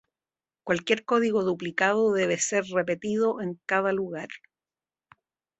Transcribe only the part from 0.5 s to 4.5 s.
Cualquier código duplicado debe ser repetido en cada lugar.